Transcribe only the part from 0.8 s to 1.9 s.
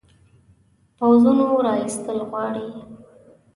پوځونو را